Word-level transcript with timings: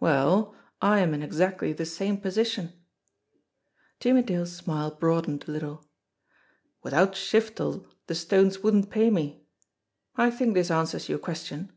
Well, 0.00 0.54
I 0.80 1.00
am 1.00 1.12
in 1.12 1.22
exactly 1.22 1.74
the 1.74 1.84
same 1.84 2.16
position." 2.16 2.72
Jimmie 4.00 4.22
Dale's 4.22 4.56
smile 4.56 4.90
broadened 4.92 5.44
a 5.46 5.50
little. 5.52 5.84
"Without 6.82 7.12
Shiftel 7.12 7.84
the 8.06 8.14
stones 8.14 8.60
wouldn't 8.62 8.88
pay 8.88 9.10
me. 9.10 9.42
I 10.16 10.30
think 10.30 10.54
this 10.54 10.70
answers 10.70 11.10
your 11.10 11.18
question. 11.18 11.70